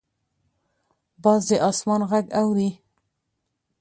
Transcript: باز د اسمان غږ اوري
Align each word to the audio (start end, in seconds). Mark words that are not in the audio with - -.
باز 1.23 1.41
د 1.49 1.51
اسمان 1.69 2.01
غږ 2.09 2.25
اوري 2.39 2.69